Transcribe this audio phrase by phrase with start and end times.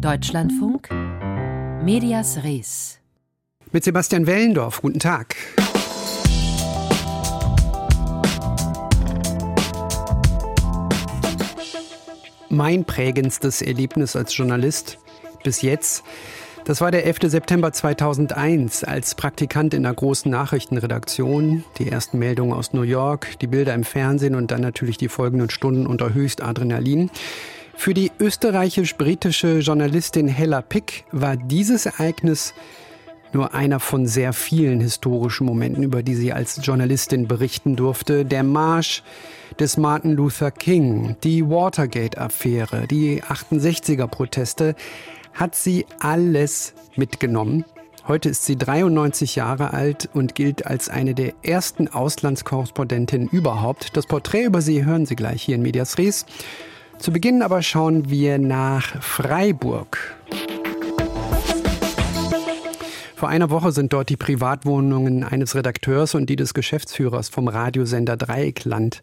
[0.00, 0.90] Deutschlandfunk
[1.82, 2.98] Medias Res
[3.72, 4.82] mit Sebastian Wellendorf.
[4.82, 5.34] Guten Tag.
[12.50, 14.98] Mein prägendstes Erlebnis als Journalist
[15.42, 16.04] bis jetzt,
[16.66, 17.18] das war der 11.
[17.30, 21.64] September 2001 als Praktikant in der großen Nachrichtenredaktion.
[21.78, 25.48] Die ersten Meldungen aus New York, die Bilder im Fernsehen und dann natürlich die folgenden
[25.48, 27.10] Stunden unter Höchstadrenalin.
[27.76, 32.52] Für die österreichisch-britische Journalistin Hella Pick war dieses Ereignis
[33.32, 38.24] nur einer von sehr vielen historischen Momenten, über die sie als Journalistin berichten durfte.
[38.24, 39.02] Der Marsch
[39.60, 44.74] des Martin Luther King, die Watergate-Affäre, die 68er-Proteste,
[45.34, 47.64] hat sie alles mitgenommen.
[48.08, 53.96] Heute ist sie 93 Jahre alt und gilt als eine der ersten Auslandskorrespondentinnen überhaupt.
[53.96, 56.24] Das Porträt über sie hören Sie gleich hier in Medias Res.
[56.98, 60.16] Zu Beginn aber schauen wir nach Freiburg.
[63.16, 68.14] Vor einer Woche sind dort die Privatwohnungen eines Redakteurs und die des Geschäftsführers vom Radiosender
[68.14, 69.00] Dreieckland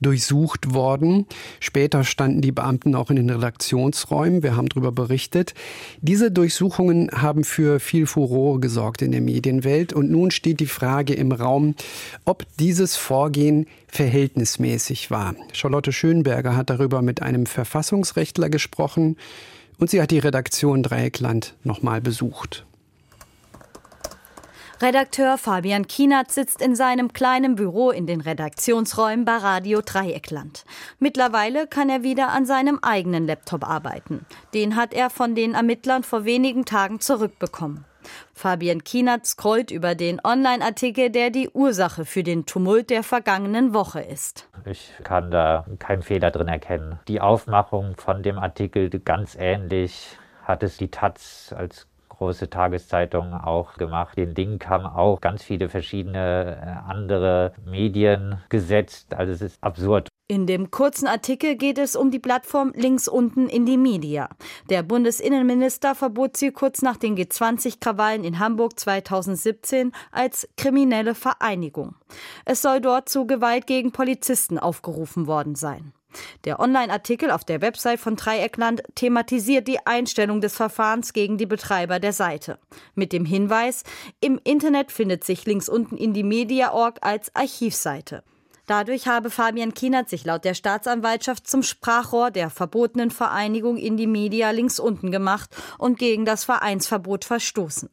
[0.00, 1.26] durchsucht worden.
[1.60, 4.42] Später standen die Beamten auch in den Redaktionsräumen.
[4.42, 5.54] Wir haben darüber berichtet.
[6.00, 9.92] Diese Durchsuchungen haben für viel Furore gesorgt in der Medienwelt.
[9.92, 11.76] Und nun steht die Frage im Raum,
[12.24, 15.36] ob dieses Vorgehen verhältnismäßig war.
[15.52, 19.16] Charlotte Schönberger hat darüber mit einem Verfassungsrechtler gesprochen
[19.78, 22.66] und sie hat die Redaktion Dreieckland nochmal besucht.
[24.82, 30.64] Redakteur Fabian Kienert sitzt in seinem kleinen Büro in den Redaktionsräumen bei Radio Dreieckland.
[30.98, 34.26] Mittlerweile kann er wieder an seinem eigenen Laptop arbeiten.
[34.54, 37.84] Den hat er von den Ermittlern vor wenigen Tagen zurückbekommen.
[38.34, 44.00] Fabian Kienert scrollt über den Online-Artikel, der die Ursache für den Tumult der vergangenen Woche
[44.00, 44.48] ist.
[44.64, 46.98] Ich kann da keinen Fehler drin erkennen.
[47.06, 51.86] Die Aufmachung von dem Artikel ganz ähnlich hat es die Taz als
[52.22, 54.16] große Tageszeitungen auch gemacht.
[54.16, 59.12] Den Link haben auch ganz viele verschiedene äh, andere Medien gesetzt.
[59.14, 60.08] Also es ist absurd.
[60.28, 64.28] In dem kurzen Artikel geht es um die Plattform links unten in die Media.
[64.70, 71.96] Der Bundesinnenminister verbot sie kurz nach den G20-Krawallen in Hamburg 2017 als kriminelle Vereinigung.
[72.44, 75.92] Es soll dort zu Gewalt gegen Polizisten aufgerufen worden sein.
[76.44, 81.98] Der Online-Artikel auf der Website von Dreieckland thematisiert die Einstellung des Verfahrens gegen die Betreiber
[81.98, 82.58] der Seite.
[82.94, 83.84] Mit dem Hinweis,
[84.20, 88.22] im Internet findet sich links unten in die Media.org als Archivseite.
[88.66, 94.06] Dadurch habe Fabian Kienert sich laut der Staatsanwaltschaft zum Sprachrohr der verbotenen Vereinigung in die
[94.06, 97.90] Media links unten gemacht und gegen das Vereinsverbot verstoßen.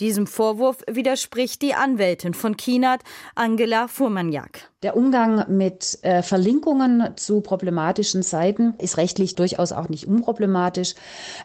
[0.00, 3.02] Diesem Vorwurf widerspricht die Anwältin von Kienert,
[3.34, 4.70] Angela Fuhrmanjak.
[4.82, 10.94] Der Umgang mit äh, Verlinkungen zu problematischen Seiten ist rechtlich durchaus auch nicht unproblematisch.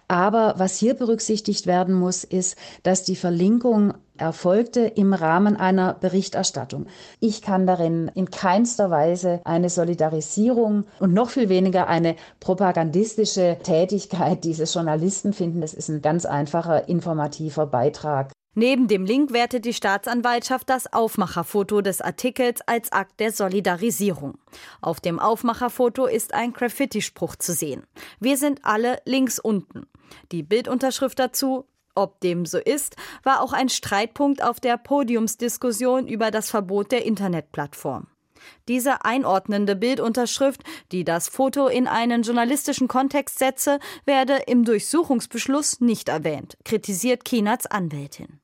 [0.07, 6.87] Aber was hier berücksichtigt werden muss, ist, dass die Verlinkung erfolgte im Rahmen einer Berichterstattung.
[7.19, 14.43] Ich kann darin in keinster Weise eine Solidarisierung und noch viel weniger eine propagandistische Tätigkeit
[14.43, 15.61] dieses Journalisten finden.
[15.61, 18.31] Das ist ein ganz einfacher informativer Beitrag.
[18.55, 24.37] Neben dem Link wertet die Staatsanwaltschaft das Aufmacherfoto des Artikels als Akt der Solidarisierung.
[24.81, 27.83] Auf dem Aufmacherfoto ist ein Graffiti-Spruch zu sehen.
[28.19, 29.85] Wir sind alle links unten.
[30.31, 31.65] Die Bildunterschrift dazu
[31.99, 37.05] ob dem so ist, war auch ein Streitpunkt auf der Podiumsdiskussion über das Verbot der
[37.05, 38.07] Internetplattform.
[38.67, 46.09] Diese einordnende Bildunterschrift, die das Foto in einen journalistischen Kontext setze, werde im Durchsuchungsbeschluss nicht
[46.09, 48.39] erwähnt, kritisiert Kienats Anwältin.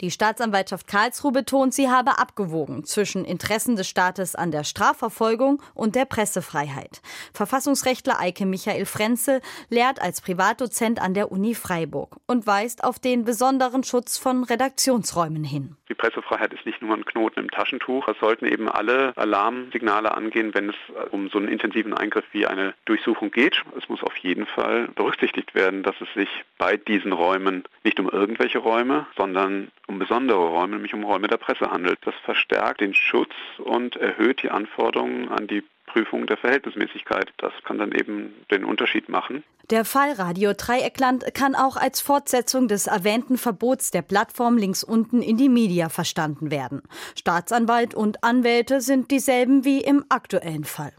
[0.00, 5.96] Die Staatsanwaltschaft Karlsruhe betont, sie habe abgewogen zwischen Interessen des Staates an der Strafverfolgung und
[5.96, 7.02] der Pressefreiheit.
[7.32, 13.24] Verfassungsrechtler Eike Michael Frenzel lehrt als Privatdozent an der Uni Freiburg und weist auf den
[13.24, 15.76] besonderen Schutz von Redaktionsräumen hin.
[15.88, 18.06] Die Pressefreiheit ist nicht nur ein Knoten im Taschentuch.
[18.06, 20.76] Es sollten eben alle Alarmsignale angehen, wenn es
[21.10, 23.60] um so einen intensiven Eingriff wie eine Durchsuchung geht.
[23.76, 28.08] Es muss auf jeden Fall berücksichtigt werden, dass es sich bei diesen Räumen nicht um
[28.08, 31.98] irgendwelche Räume, sondern um besondere Räume, nämlich um Räume der Presse handelt.
[32.04, 37.32] Das verstärkt den Schutz und erhöht die Anforderungen an die Prüfung der Verhältnismäßigkeit.
[37.38, 39.42] Das kann dann eben den Unterschied machen.
[39.70, 45.22] Der Fall Radio Dreieckland kann auch als Fortsetzung des erwähnten Verbots der Plattform links unten
[45.22, 46.82] in die Media verstanden werden.
[47.16, 50.92] Staatsanwalt und Anwälte sind dieselben wie im aktuellen Fall.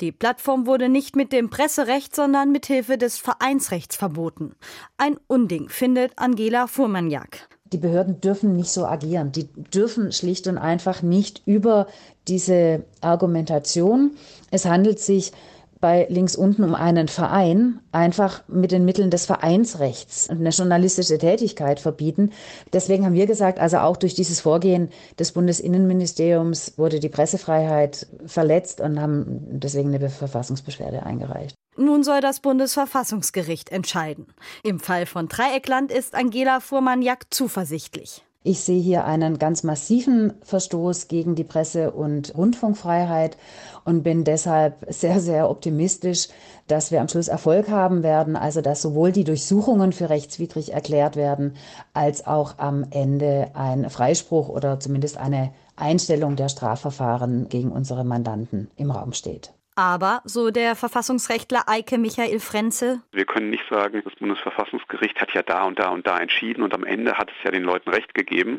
[0.00, 4.54] Die Plattform wurde nicht mit dem Presserecht, sondern mit Hilfe des Vereinsrechts verboten.
[4.98, 7.48] Ein Unding findet Angela Fuhrmanjak.
[7.72, 9.32] Die Behörden dürfen nicht so agieren.
[9.32, 11.86] Die dürfen schlicht und einfach nicht über
[12.26, 14.12] diese Argumentation.
[14.50, 15.32] Es handelt sich
[15.80, 21.80] bei links unten um einen Verein einfach mit den Mitteln des Vereinsrechts eine journalistische Tätigkeit
[21.80, 22.30] verbieten.
[22.72, 28.80] Deswegen haben wir gesagt, also auch durch dieses Vorgehen des Bundesinnenministeriums wurde die Pressefreiheit verletzt
[28.80, 31.54] und haben deswegen eine Verfassungsbeschwerde eingereicht.
[31.76, 34.26] Nun soll das Bundesverfassungsgericht entscheiden.
[34.62, 38.22] Im Fall von Dreieckland ist Angela Fuhrmann-Jack zuversichtlich.
[38.42, 43.36] Ich sehe hier einen ganz massiven Verstoß gegen die Presse- und Rundfunkfreiheit
[43.84, 46.28] und bin deshalb sehr, sehr optimistisch,
[46.66, 51.16] dass wir am Schluss Erfolg haben werden, also dass sowohl die Durchsuchungen für rechtswidrig erklärt
[51.16, 51.52] werden,
[51.92, 58.70] als auch am Ende ein Freispruch oder zumindest eine Einstellung der Strafverfahren gegen unsere Mandanten
[58.76, 59.52] im Raum steht.
[59.80, 65.40] Aber, so der Verfassungsrechtler Eike Michael Frenzel, wir können nicht sagen, das Bundesverfassungsgericht hat ja
[65.40, 68.12] da und da und da entschieden und am Ende hat es ja den Leuten Recht
[68.12, 68.58] gegeben.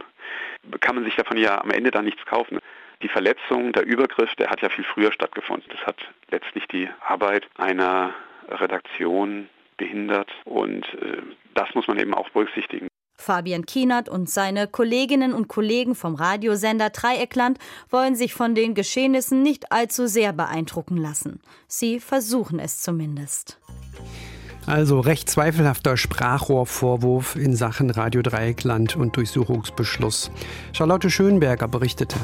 [0.80, 2.58] Kann man sich davon ja am Ende dann nichts kaufen.
[3.04, 5.70] Die Verletzung, der Übergriff, der hat ja viel früher stattgefunden.
[5.70, 5.98] Das hat
[6.32, 8.16] letztlich die Arbeit einer
[8.50, 9.48] Redaktion
[9.78, 11.22] behindert und äh,
[11.54, 12.88] das muss man eben auch berücksichtigen.
[13.22, 17.60] Fabian Kienert und seine Kolleginnen und Kollegen vom Radiosender Dreieckland
[17.90, 21.40] wollen sich von den Geschehnissen nicht allzu sehr beeindrucken lassen.
[21.68, 23.60] Sie versuchen es zumindest.
[24.66, 30.32] Also recht zweifelhafter Sprachrohrvorwurf in Sachen Radio Dreieckland und Durchsuchungsbeschluss.
[30.74, 32.18] Charlotte Schönberger berichtete.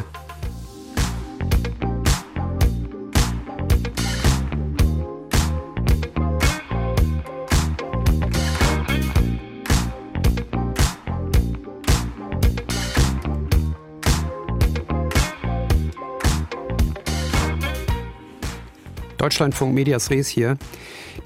[19.28, 20.58] Deutschlandfunk Medias Res hier.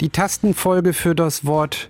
[0.00, 1.88] Die Tastenfolge für das Wort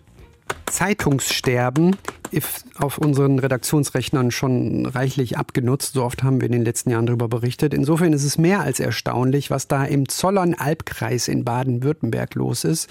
[0.66, 1.96] Zeitungssterben
[2.30, 5.94] ist auf unseren Redaktionsrechnern schon reichlich abgenutzt.
[5.94, 7.72] So oft haben wir in den letzten Jahren darüber berichtet.
[7.72, 12.90] Insofern ist es mehr als erstaunlich, was da im Zollern-Albkreis in Baden-Württemberg los ist.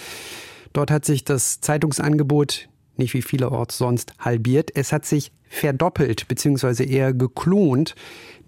[0.73, 2.69] Dort hat sich das Zeitungsangebot
[3.01, 4.71] nicht wie vielerorts sonst halbiert.
[4.73, 6.85] Es hat sich verdoppelt bzw.
[6.85, 7.95] eher geklont.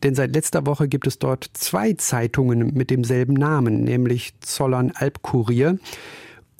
[0.03, 5.79] Denn seit letzter Woche gibt es dort zwei Zeitungen mit demselben Namen, nämlich Zollern Albkurier.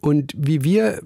[0.01, 1.01] Und wie wir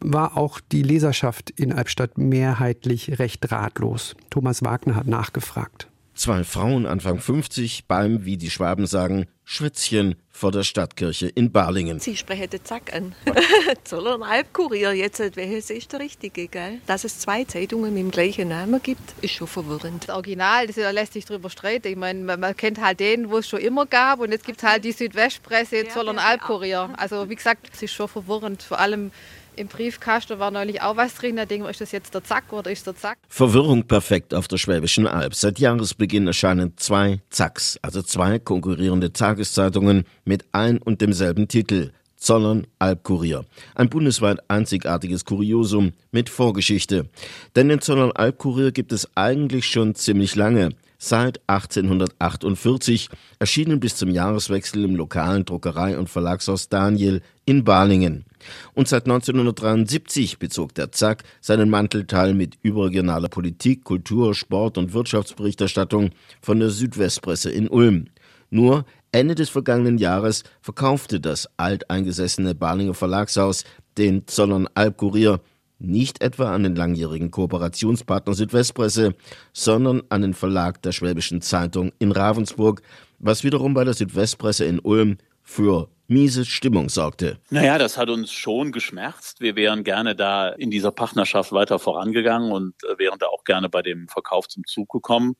[0.00, 4.16] war auch die Leserschaft in Albstadt mehrheitlich recht ratlos.
[4.30, 5.89] Thomas Wagner hat nachgefragt.
[6.20, 11.98] Zwei Frauen Anfang 50 beim, wie die Schwaben sagen, Schwitzchen vor der Stadtkirche in Balingen.
[11.98, 13.14] Sie sprechen den Zack an.
[13.84, 16.82] Zollern Albkurier, jetzt welches ist der richtige, gell?
[16.86, 20.08] Dass es zwei Zeitungen mit dem gleichen Namen gibt, ist schon verwirrend.
[20.08, 21.88] Das Original, das, da lässt sich drüber streiten.
[21.88, 24.58] Ich meine, man, man kennt halt den, wo es schon immer gab und jetzt gibt
[24.58, 26.90] es halt die Südwestpresse, Zollern Albkurier.
[26.98, 29.10] Also wie gesagt, es ist schon verwirrend, vor allem
[29.56, 31.36] im Briefkasten war neulich auch was drin.
[31.36, 33.18] Da denke ich, ist das jetzt der Zack oder ist der Zack?
[33.28, 35.34] Verwirrung perfekt auf der Schwäbischen Alb.
[35.34, 41.90] Seit Jahresbeginn erscheinen zwei Zacks, also zwei konkurrierende Tageszeitungen mit ein und demselben Titel.
[42.16, 43.46] Zollern Albkurier.
[43.74, 47.08] Ein bundesweit einzigartiges Kuriosum mit Vorgeschichte.
[47.56, 50.70] Denn den Zollern Albkurier gibt es eigentlich schon ziemlich lange.
[50.98, 53.08] Seit 1848
[53.38, 58.26] erschienen bis zum Jahreswechsel im lokalen Druckerei- und Verlagshaus Daniel in Balingen.
[58.74, 66.10] Und seit 1973 bezog der Zack seinen Mantelteil mit überregionaler Politik, Kultur, Sport und Wirtschaftsberichterstattung
[66.40, 68.06] von der Südwestpresse in Ulm.
[68.50, 73.64] Nur Ende des vergangenen Jahres verkaufte das alteingesessene Balinger Verlagshaus
[73.98, 75.40] den Zollern Albkurier
[75.80, 79.14] nicht etwa an den langjährigen Kooperationspartner Südwestpresse,
[79.52, 82.82] sondern an den Verlag der Schwäbischen Zeitung in Ravensburg,
[83.18, 85.16] was wiederum bei der Südwestpresse in Ulm
[85.50, 87.38] für miese Stimmung sorgte.
[87.50, 89.40] Naja, das hat uns schon geschmerzt.
[89.40, 93.68] Wir wären gerne da in dieser Partnerschaft weiter vorangegangen und äh, wären da auch gerne
[93.68, 95.36] bei dem Verkauf zum Zug gekommen.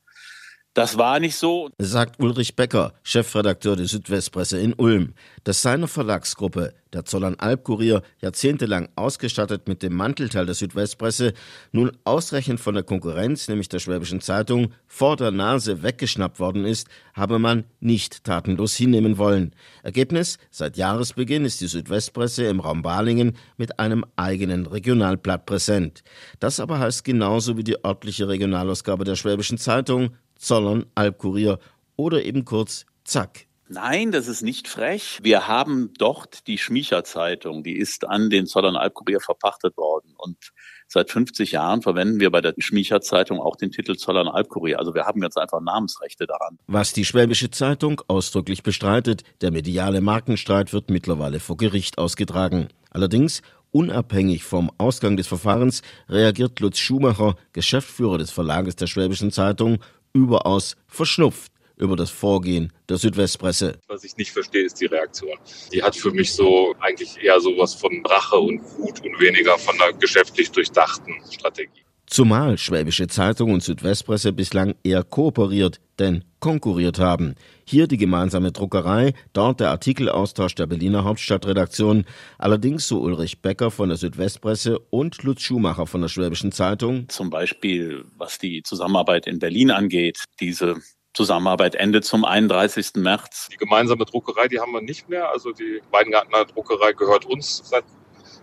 [0.72, 1.68] Das war nicht so.
[1.80, 8.88] Sagt Ulrich Becker, Chefredakteur der Südwestpresse in Ulm, dass seine Verlagsgruppe, der Zollern Albkurier, jahrzehntelang
[8.94, 11.32] ausgestattet mit dem Mantelteil der Südwestpresse,
[11.72, 16.86] nun ausreichend von der Konkurrenz, nämlich der Schwäbischen Zeitung, vor der Nase weggeschnappt worden ist,
[17.14, 19.56] habe man nicht tatenlos hinnehmen wollen.
[19.82, 26.04] Ergebnis: Seit Jahresbeginn ist die Südwestpresse im Raum Balingen mit einem eigenen Regionalblatt präsent.
[26.38, 31.58] Das aber heißt genauso wie die örtliche Regionalausgabe der Schwäbischen Zeitung Zollern Albkurier
[31.96, 33.46] oder eben kurz Zack.
[33.72, 35.20] Nein, das ist nicht frech.
[35.22, 40.12] Wir haben dort die Schmiecher Zeitung, die ist an den Zollern Albkurier verpachtet worden.
[40.16, 40.52] Und
[40.88, 44.80] seit 50 Jahren verwenden wir bei der Schmiecher Zeitung auch den Titel Zollern Albkurier.
[44.80, 46.58] Also wir haben jetzt einfach Namensrechte daran.
[46.66, 52.70] Was die Schwäbische Zeitung ausdrücklich bestreitet, der mediale Markenstreit wird mittlerweile vor Gericht ausgetragen.
[52.90, 53.40] Allerdings
[53.72, 59.78] Unabhängig vom Ausgang des Verfahrens reagiert Lutz Schumacher, Geschäftsführer des Verlages der Schwäbischen Zeitung,
[60.12, 61.52] überaus verschnupft.
[61.80, 63.78] über das Vorgehen der Südwestpresse.
[63.88, 65.38] Was ich nicht verstehe, ist die Reaktion.
[65.72, 69.80] Die hat für mich so eigentlich eher sowas von Rache und Wut und weniger von
[69.80, 71.82] einer geschäftlich durchdachten Strategie.
[72.10, 77.36] Zumal Schwäbische Zeitung und Südwestpresse bislang eher kooperiert, denn konkurriert haben.
[77.64, 82.04] Hier die gemeinsame Druckerei, dort der Artikelaustausch der Berliner Hauptstadtredaktion.
[82.36, 87.08] Allerdings, so Ulrich Becker von der Südwestpresse und Lutz Schumacher von der Schwäbischen Zeitung.
[87.08, 90.82] Zum Beispiel, was die Zusammenarbeit in Berlin angeht, diese
[91.14, 92.94] Zusammenarbeit endet zum 31.
[92.96, 93.50] März.
[93.52, 95.30] Die gemeinsame Druckerei, die haben wir nicht mehr.
[95.30, 97.84] Also die Weingartner Druckerei gehört uns seit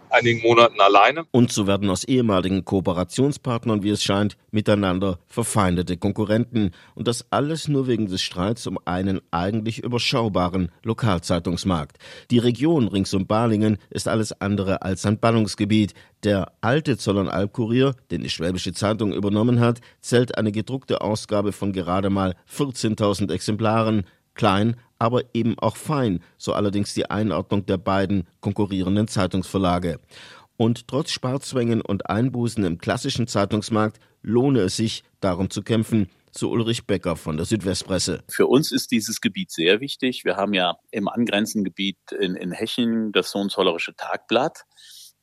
[0.10, 1.26] einigen Monaten alleine.
[1.32, 6.72] Und so werden aus ehemaligen Kooperationspartnern, wie es scheint, miteinander verfeindete Konkurrenten.
[6.96, 11.98] Und das alles nur wegen des Streits um einen eigentlich überschaubaren Lokalzeitungsmarkt.
[12.32, 15.94] Die Region rings um Balingen ist alles andere als ein Ballungsgebiet.
[16.24, 22.10] Der alte Zollernalb-Kurier, den die Schwäbische Zeitung übernommen hat, zählt eine gedruckte Ausgabe von gerade
[22.10, 24.06] mal 14.000 Exemplaren.
[24.34, 30.00] Klein, aber eben auch fein, so allerdings die Einordnung der beiden konkurrierenden Zeitungsverlage.
[30.58, 36.50] Und trotz Sparzwängen und Einbußen im klassischen Zeitungsmarkt lohne es sich, darum zu kämpfen, so
[36.50, 38.24] Ulrich Becker von der Südwestpresse.
[38.30, 40.26] Für uns ist dieses Gebiet sehr wichtig.
[40.26, 44.64] Wir haben ja im angrenzenden Gebiet in, in Hechingen das Sohnzollerische Tagblatt.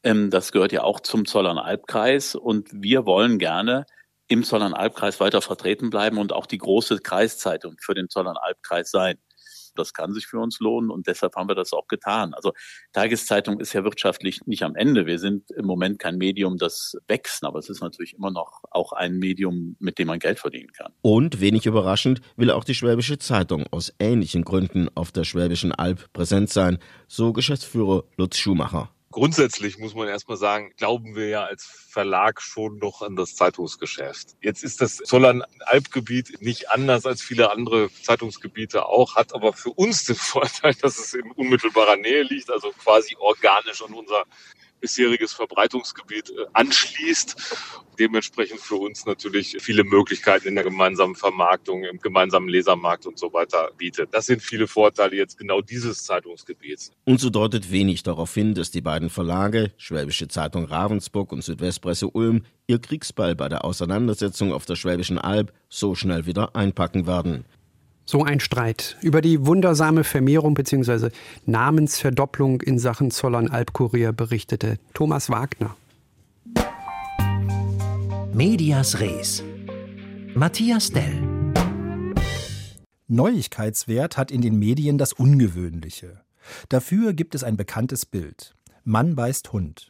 [0.03, 3.87] Ähm, das gehört ja auch zum Zollern-Albkreis und wir wollen gerne
[4.29, 9.19] im Zollern-Albkreis weiter vertreten bleiben und auch die große Kreiszeitung für den Zollern-Albkreis sein.
[9.77, 12.35] Das kann sich für uns lohnen und deshalb haben wir das auch getan.
[12.35, 12.53] Also
[12.93, 15.07] Tageszeitung ist ja wirtschaftlich nicht am Ende.
[15.07, 18.93] Wir sind im Moment kein Medium, das wächst, aber es ist natürlich immer noch auch
[18.93, 20.93] ein Medium, mit dem man Geld verdienen kann.
[21.03, 26.13] Und wenig überraschend will auch die Schwäbische Zeitung aus ähnlichen Gründen auf der Schwäbischen Alb
[26.13, 26.79] präsent sein,
[27.09, 32.79] so Geschäftsführer Lutz Schumacher grundsätzlich muss man erstmal sagen, glauben wir ja als Verlag schon
[32.79, 34.35] noch an das Zeitungsgeschäft.
[34.43, 40.05] Jetzt ist das Zollern-Albgebiet nicht anders als viele andere Zeitungsgebiete auch, hat aber für uns
[40.05, 44.25] den Vorteil, dass es in unmittelbarer Nähe liegt, also quasi organisch an unser
[44.85, 47.57] bisheriges Verbreitungsgebiet äh, anschließt.
[47.99, 53.33] Dementsprechend für uns natürlich viele Möglichkeiten in der gemeinsamen Vermarktung, im gemeinsamen Lesermarkt und so
[53.33, 54.13] weiter bietet.
[54.13, 56.91] Das sind viele Vorteile jetzt genau dieses Zeitungsgebiets.
[57.05, 62.09] Und so deutet wenig darauf hin, dass die beiden Verlage, Schwäbische Zeitung Ravensburg und Südwestpresse
[62.09, 67.45] Ulm, ihr Kriegsball bei der Auseinandersetzung auf der Schwäbischen Alb so schnell wieder einpacken werden.
[68.07, 71.09] So ein Streit über die wundersame Vermehrung bzw.
[71.47, 75.75] Namensverdopplung in Sachen Zollern-Albkurier berichtete Thomas Wagner.
[78.35, 79.43] Medias Res.
[80.35, 81.23] Matthias Dell.
[83.07, 86.21] Neuigkeitswert hat in den Medien das Ungewöhnliche.
[86.69, 88.55] Dafür gibt es ein bekanntes Bild.
[88.87, 89.89] Mann beißt Hund.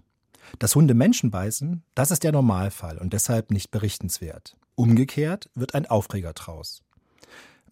[0.60, 4.56] Dass Hunde Menschen beißen, das ist der Normalfall und deshalb nicht berichtenswert.
[4.76, 6.84] Umgekehrt wird ein Aufreger draus.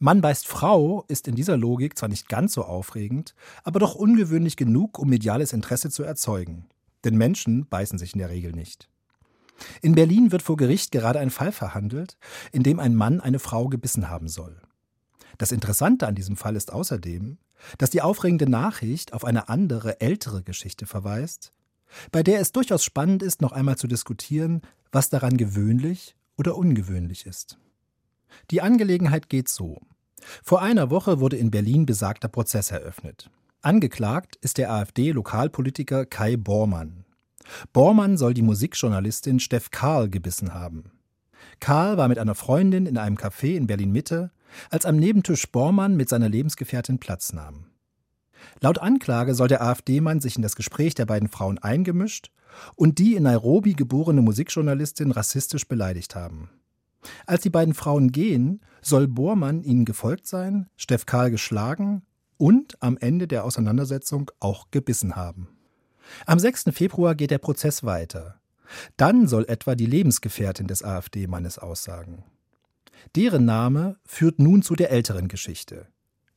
[0.00, 4.57] Mann beißt Frau ist in dieser Logik zwar nicht ganz so aufregend, aber doch ungewöhnlich
[4.57, 6.67] genug, um mediales Interesse zu erzeugen.
[7.05, 8.88] Denn Menschen beißen sich in der Regel nicht.
[9.81, 12.19] In Berlin wird vor Gericht gerade ein Fall verhandelt,
[12.50, 14.61] in dem ein Mann eine Frau gebissen haben soll.
[15.38, 17.38] Das Interessante an diesem Fall ist außerdem,
[17.78, 21.52] dass die aufregende Nachricht auf eine andere, ältere Geschichte verweist,
[22.11, 27.26] bei der es durchaus spannend ist, noch einmal zu diskutieren, was daran gewöhnlich oder ungewöhnlich
[27.26, 27.59] ist.
[28.50, 29.81] Die Angelegenheit geht so.
[30.42, 33.31] Vor einer Woche wurde in Berlin besagter Prozess eröffnet.
[33.61, 37.04] Angeklagt ist der AfD-Lokalpolitiker Kai Bormann.
[37.73, 40.90] Bormann soll die Musikjournalistin Steff Karl gebissen haben.
[41.61, 44.31] Karl war mit einer Freundin in einem Café in Berlin-Mitte,
[44.71, 47.66] als am Nebentisch Bormann mit seiner Lebensgefährtin Platz nahm.
[48.61, 52.30] Laut Anklage soll der AfD-Mann sich in das Gespräch der beiden Frauen eingemischt
[52.75, 56.50] und die in Nairobi geborene Musikjournalistin rassistisch beleidigt haben.
[57.26, 62.02] Als die beiden Frauen gehen, soll Bormann ihnen gefolgt sein, Steff Karl geschlagen
[62.37, 65.49] und am Ende der Auseinandersetzung auch gebissen haben.
[66.26, 66.64] Am 6.
[66.73, 68.40] Februar geht der Prozess weiter.
[68.97, 72.25] Dann soll etwa die Lebensgefährtin des AfD-Mannes aussagen.
[73.16, 75.87] Deren Name führt nun zu der älteren Geschichte.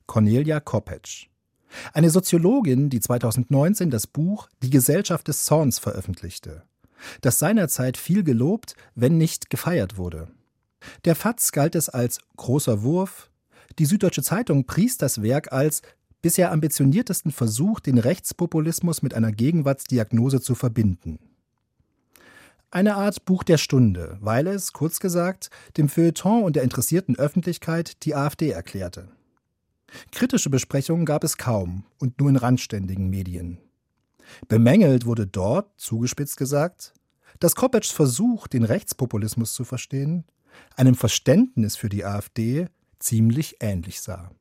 [0.06, 1.28] Cornelia Koppetsch.
[1.92, 6.62] Eine Soziologin, die 2019 das Buch Die Gesellschaft des Zorns veröffentlichte,
[7.20, 10.28] das seinerzeit viel gelobt, wenn nicht gefeiert wurde.
[11.04, 13.30] Der FAZ galt es als großer Wurf.
[13.78, 15.82] Die Süddeutsche Zeitung pries das Werk als
[16.22, 21.18] bisher ambitioniertesten Versuch, den Rechtspopulismus mit einer Gegenwartsdiagnose zu verbinden.
[22.76, 28.04] Eine Art Buch der Stunde, weil es, kurz gesagt, dem Feuilleton und der interessierten Öffentlichkeit
[28.04, 29.08] die AfD erklärte.
[30.12, 33.56] Kritische Besprechungen gab es kaum und nur in randständigen Medien.
[34.48, 36.92] Bemängelt wurde dort, zugespitzt gesagt,
[37.40, 40.26] dass Kopetschs Versuch, den Rechtspopulismus zu verstehen,
[40.76, 42.66] einem Verständnis für die AfD,
[42.98, 44.32] ziemlich ähnlich sah.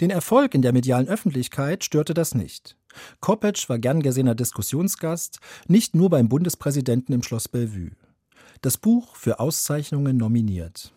[0.00, 2.76] Den Erfolg in der medialen Öffentlichkeit störte das nicht.
[3.20, 7.90] Kopetsch war gern gesehener Diskussionsgast, nicht nur beim Bundespräsidenten im Schloss Bellevue.
[8.60, 10.92] Das Buch für Auszeichnungen nominiert.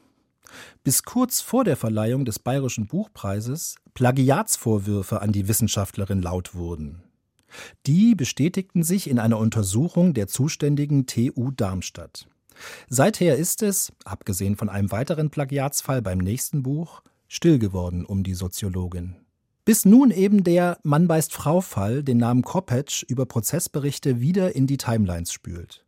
[0.84, 7.03] Bis kurz vor der Verleihung des Bayerischen Buchpreises Plagiatsvorwürfe an die Wissenschaftlerin laut wurden.
[7.86, 12.27] Die bestätigten sich in einer Untersuchung der zuständigen TU Darmstadt.
[12.89, 17.01] Seither ist es, abgesehen von einem weiteren Plagiatsfall beim nächsten Buch,
[17.32, 19.16] still geworden um die Soziologin.
[19.64, 24.68] Bis nun eben der Mann beißt Frau Fall den Namen Kopetsch über Prozessberichte wieder in
[24.68, 25.86] die Timelines spült.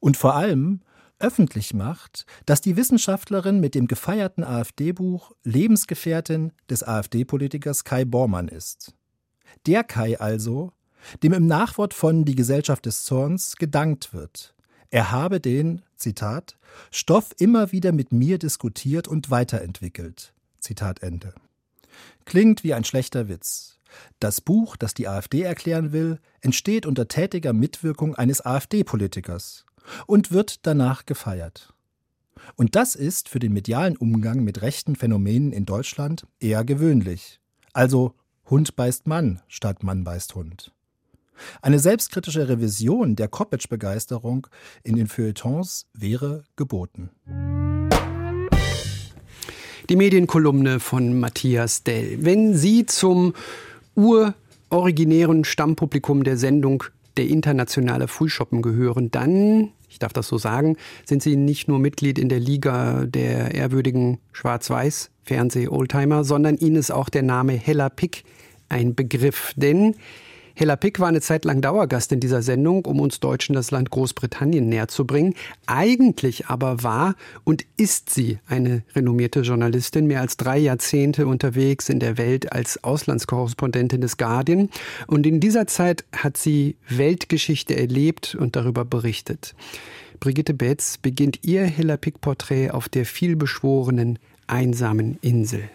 [0.00, 0.80] Und vor allem
[1.20, 8.94] öffentlich macht, dass die Wissenschaftlerin mit dem gefeierten AfD-Buch Lebensgefährtin des AfD-Politikers Kai Bormann ist.
[9.66, 10.72] Der Kai also,
[11.22, 14.56] dem im Nachwort von Die Gesellschaft des Zorns gedankt wird.
[14.90, 16.58] Er habe den, Zitat,
[16.90, 20.33] Stoff immer wieder mit mir diskutiert und weiterentwickelt.
[20.64, 21.34] Zitat Ende.
[22.24, 23.78] Klingt wie ein schlechter Witz.
[24.18, 29.66] Das Buch, das die AfD erklären will, entsteht unter tätiger Mitwirkung eines AfD-Politikers
[30.06, 31.72] und wird danach gefeiert.
[32.56, 37.40] Und das ist für den medialen Umgang mit rechten Phänomenen in Deutschland eher gewöhnlich.
[37.72, 38.14] Also
[38.46, 40.72] Hund beißt Mann statt Mann beißt Hund.
[41.62, 44.46] Eine selbstkritische Revision der Koppetsch-Begeisterung
[44.82, 47.10] in den Feuilletons wäre geboten.
[49.90, 52.16] Die Medienkolumne von Matthias Dell.
[52.24, 53.34] Wenn Sie zum
[53.94, 56.84] uroriginären Stammpublikum der Sendung
[57.18, 62.18] Der internationale Frühschoppen gehören, dann, ich darf das so sagen, sind Sie nicht nur Mitglied
[62.18, 68.24] in der Liga der ehrwürdigen Schwarz-Weiß Fernseh-Oldtimer, sondern Ihnen ist auch der Name Hella Pick
[68.70, 69.52] ein Begriff.
[69.54, 69.96] Denn
[70.56, 73.90] Hella Pick war eine Zeit lang Dauergast in dieser Sendung, um uns Deutschen das Land
[73.90, 75.34] Großbritannien näher zu bringen.
[75.66, 81.98] Eigentlich aber war und ist sie eine renommierte Journalistin, mehr als drei Jahrzehnte unterwegs in
[81.98, 84.70] der Welt als Auslandskorrespondentin des Guardian.
[85.08, 89.56] Und in dieser Zeit hat sie Weltgeschichte erlebt und darüber berichtet.
[90.20, 95.68] Brigitte Betz beginnt ihr Hella Pick-Porträt auf der vielbeschworenen, einsamen Insel.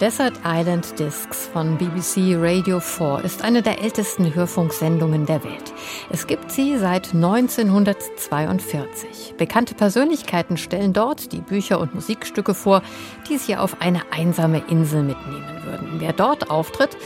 [0.00, 5.72] Desert Island Discs von BBC Radio 4 ist eine der ältesten Hörfunksendungen der Welt.
[6.10, 9.34] Es gibt sie seit 1942.
[9.38, 12.82] Bekannte Persönlichkeiten stellen dort die Bücher und Musikstücke vor,
[13.28, 16.00] die sie auf eine einsame Insel mitnehmen würden.
[16.00, 16.96] Wer dort auftritt,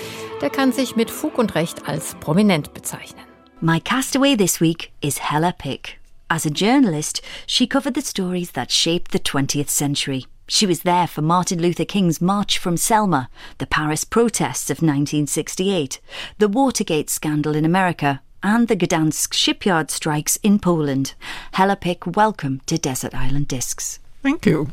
[0.41, 3.23] der kann sich mit Fug und Recht als prominent bezeichnen.
[3.61, 5.99] My castaway this week is Hella Pick.
[6.29, 10.25] As a journalist, she covered the stories that shaped the 20th century.
[10.51, 16.01] She was there for Martin Luther King's March from Selma, the Paris protests of 1968,
[16.39, 21.13] the Watergate scandal in America, and the Gdansk shipyard strikes in Poland.
[21.53, 24.01] Hella Pick, welcome to Desert Island Discs.
[24.23, 24.69] Thank you.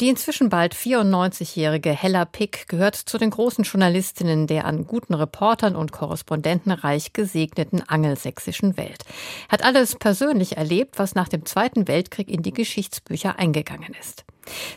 [0.00, 5.76] Die inzwischen bald 94-jährige Hella Pick gehört zu den großen Journalistinnen der an guten Reportern
[5.76, 9.04] und Korrespondenten reich gesegneten angelsächsischen Welt.
[9.48, 14.24] Hat alles persönlich erlebt, was nach dem Zweiten Weltkrieg in die Geschichtsbücher eingegangen ist.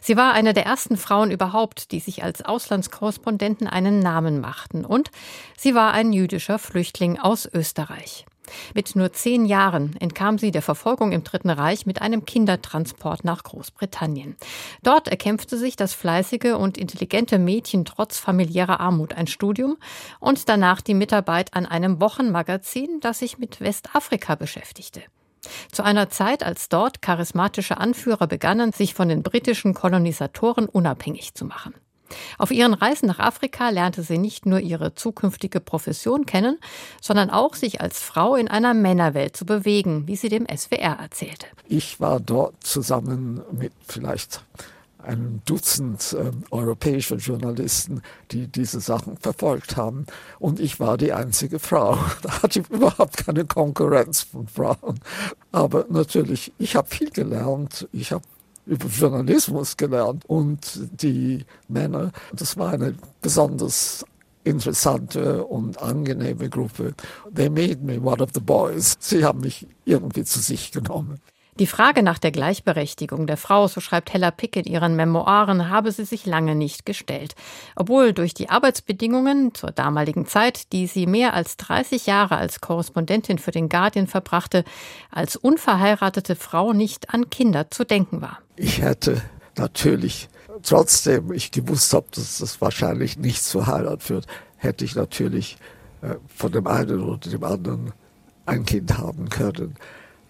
[0.02, 4.86] Sie war eine der ersten Frauen überhaupt, die sich als Auslandskorrespondenten einen Namen machten.
[4.86, 5.12] Und
[5.58, 8.26] sie war ein jüdischer Flüchtling aus Österreich.
[8.74, 13.44] Mit nur zehn Jahren entkam sie der Verfolgung im Dritten Reich mit einem Kindertransport nach
[13.44, 14.36] Großbritannien.
[14.84, 19.78] Dort erkämpfte sich das fleißige und intelligente Mädchen trotz familiärer Armut ein Studium
[20.20, 25.02] und danach die Mitarbeit an einem Wochenmagazin, das sich mit Westafrika beschäftigte.
[25.72, 31.46] Zu einer Zeit, als dort charismatische Anführer begannen, sich von den britischen Kolonisatoren unabhängig zu
[31.46, 31.74] machen.
[32.38, 36.60] Auf ihren Reisen nach Afrika lernte sie nicht nur ihre zukünftige Profession kennen,
[37.02, 41.48] sondern auch sich als Frau in einer Männerwelt zu bewegen, wie sie dem SWR erzählte.
[41.68, 44.42] Ich war dort zusammen mit vielleicht
[45.04, 50.06] einem Dutzend äh, europäischer Journalisten, die diese Sachen verfolgt haben.
[50.40, 51.98] Und ich war die einzige Frau.
[52.22, 55.00] Da hatte ich überhaupt keine Konkurrenz von Frauen.
[55.52, 57.88] Aber natürlich, ich habe viel gelernt.
[57.92, 58.24] Ich habe
[58.66, 64.06] über Journalismus gelernt und die Männer, das war eine besonders
[64.44, 66.94] interessante und angenehme Gruppe.
[67.34, 68.98] They made me one of the boys.
[69.00, 71.20] Sie haben mich irgendwie zu sich genommen.
[71.60, 75.92] Die Frage nach der Gleichberechtigung der Frau, so schreibt Hella Pick in ihren Memoiren, habe
[75.92, 77.36] sie sich lange nicht gestellt.
[77.76, 83.38] Obwohl durch die Arbeitsbedingungen zur damaligen Zeit, die sie mehr als 30 Jahre als Korrespondentin
[83.38, 84.64] für den Guardian verbrachte,
[85.12, 88.40] als unverheiratete Frau nicht an Kinder zu denken war.
[88.56, 89.22] Ich hätte
[89.56, 90.30] natürlich,
[90.64, 94.26] trotzdem ich gewusst habe, dass das wahrscheinlich nicht zur Heirat führt,
[94.58, 95.58] hätte ich natürlich
[96.02, 97.94] äh, von dem einen oder dem anderen
[98.48, 99.76] ein Kind haben können.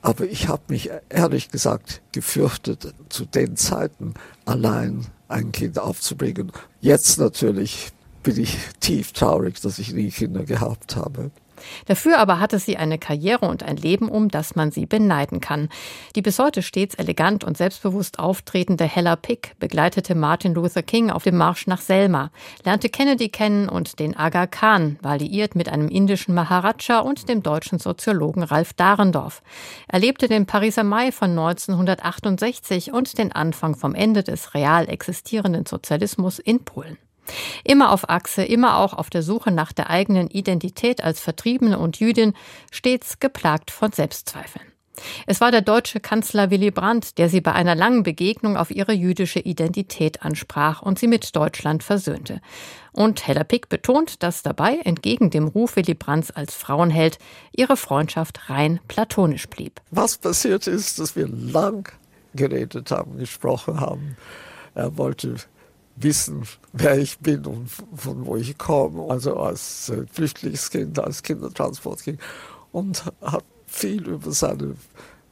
[0.04, 6.52] Aber ich habe mich ehrlich gesagt gefürchtet, zu den Zeiten allein ein Kind aufzubringen.
[6.82, 11.32] Jetzt natürlich bin ich tief traurig, dass ich nie Kinder gehabt habe.
[11.86, 15.70] Dafür aber hatte sie eine Karriere und ein Leben, um das man sie beneiden kann.
[16.16, 21.24] Die bis heute stets elegant und selbstbewusst auftretende Hella Pick begleitete Martin Luther King auf
[21.24, 22.32] dem Marsch nach Selma,
[22.64, 27.44] lernte Kennedy kennen und den Aga Khan, war liiert mit einem indischen Maharaja und dem
[27.44, 29.42] deutschen Soziologen Ralf Dahrendorf.
[29.88, 36.40] Erlebte den Pariser Mai von 1968 und den Anfang vom Ende des real existierenden Sozialismus
[36.40, 36.98] in Polen.
[37.64, 42.00] Immer auf Achse, immer auch auf der Suche nach der eigenen Identität als Vertriebene und
[42.00, 42.34] Jüdin,
[42.72, 44.74] stets geplagt von Selbstzweifeln.
[45.26, 48.94] Es war der deutsche Kanzler Willy Brandt, der sie bei einer langen Begegnung auf ihre
[48.94, 52.42] jüdische Identität ansprach und sie mit Deutschland versöhnte.
[52.92, 57.18] Und Hella Pick betont, dass dabei, entgegen dem Ruf Willy Brandts als Frauenheld,
[57.52, 59.82] ihre Freundschaft rein platonisch blieb.
[59.90, 61.92] Was passiert ist, dass wir lang
[62.36, 64.18] geredet haben, gesprochen haben.
[64.76, 65.36] Er wollte
[65.96, 69.12] wissen, wer ich bin und von wo ich komme.
[69.12, 72.20] Also als äh, Flüchtlingskind, als Kindertransportkind.
[72.72, 74.76] Und hat viel über seine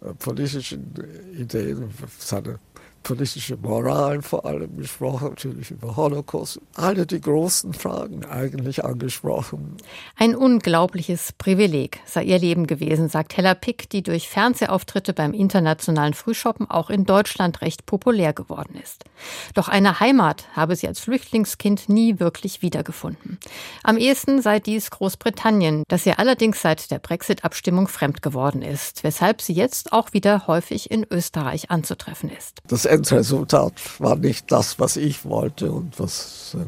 [0.02, 0.93] äh, politischen
[1.38, 2.60] Ideen, seine
[3.04, 6.60] politische Moral vor allem gesprochen, natürlich über Holocaust.
[6.76, 9.78] Alle die großen Fragen eigentlich angesprochen.
[10.18, 16.14] Ein unglaubliches Privileg sei ihr Leben gewesen, sagt Hella Pick, die durch Fernsehauftritte beim internationalen
[16.14, 19.06] Frühshoppen auch in Deutschland recht populär geworden ist.
[19.54, 23.40] Doch eine Heimat habe sie als Flüchtlingskind nie wirklich wiedergefunden.
[23.84, 29.42] Am ehesten sei dies Großbritannien, das ihr allerdings seit der Brexit-Abstimmung fremd geworden ist, weshalb
[29.42, 32.60] sie jetzt auch wieder häufig in Österreich anzutreffen ist.
[32.68, 36.65] Das Endresultat war nicht das, was ich wollte und was äh,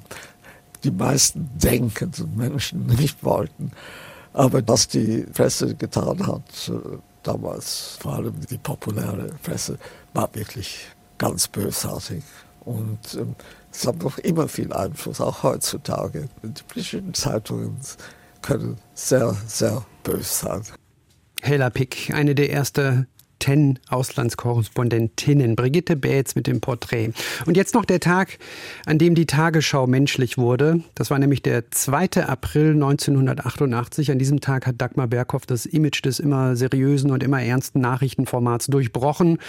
[0.83, 3.71] die meisten denkenden Menschen nicht wollten.
[4.33, 9.77] Aber was die Presse getan hat, äh, damals, vor allem die populäre Presse,
[10.13, 12.23] war wirklich ganz bösartig.
[12.61, 13.35] Und ähm,
[13.71, 16.29] es hat noch immer viel Einfluss, auch heutzutage.
[16.41, 17.77] Die politischen Zeitungen
[18.41, 20.61] können sehr, sehr böse sein.
[21.41, 23.07] Hella Pick, eine der ersten
[23.43, 25.57] Ten Auslandskorrespondentinnen.
[25.57, 27.09] Brigitte Bätz mit dem Porträt.
[27.45, 28.37] Und jetzt noch der Tag,
[28.85, 30.81] an dem die Tagesschau menschlich wurde.
[30.95, 32.25] Das war nämlich der 2.
[32.25, 34.11] April 1988.
[34.11, 38.67] An diesem Tag hat Dagmar Berghoff das Image des immer seriösen und immer ernsten Nachrichtenformats
[38.67, 39.39] durchbrochen.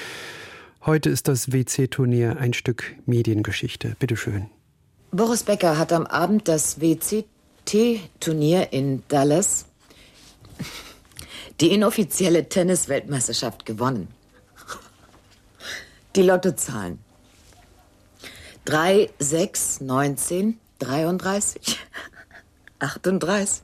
[0.85, 3.95] Heute ist das WC-Turnier ein Stück Mediengeschichte.
[4.01, 4.47] Bitte schön.
[5.13, 9.67] Boris Becker hat am Abend das WCT-Turnier in Dallas
[11.61, 14.09] die inoffizielle Tennisweltmeisterschaft gewonnen.
[16.17, 16.99] Die Lottozahlen.
[18.65, 21.79] 3, 6, 19, 33,
[22.79, 23.63] 38,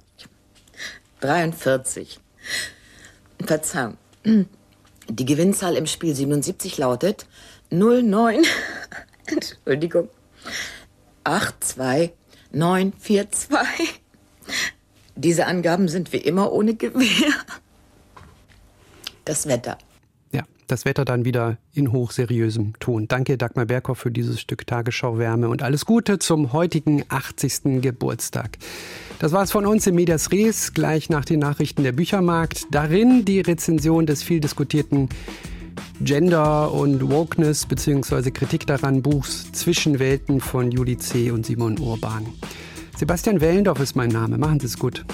[1.21, 2.21] 43.
[3.45, 3.97] Verzeihung.
[5.09, 7.27] Die Gewinnzahl im Spiel 77 lautet
[7.71, 8.45] 09,
[9.27, 10.09] Entschuldigung,
[11.25, 14.03] 82942.
[15.17, 17.33] Diese Angaben sind wie immer ohne Gewähr
[19.31, 19.79] das Wetter.
[20.33, 23.07] Ja, das Wetter dann wieder in hochseriösem Ton.
[23.07, 27.81] Danke Dagmar Berghoff für dieses Stück Tagesschau Wärme und alles Gute zum heutigen 80.
[27.81, 28.59] Geburtstag.
[29.21, 32.67] Das war's von uns im Medias Res, gleich nach den Nachrichten der Büchermarkt.
[32.73, 35.09] Darin die Rezension des viel diskutierten
[36.01, 38.33] Gender und Wokeness bzw.
[38.33, 41.31] Kritik daran Buchs Zwischenwelten von Juli C.
[41.31, 42.27] und Simon Urban.
[42.97, 44.39] Sebastian Wellendorf ist mein Name.
[44.39, 45.05] Machen Sie es gut.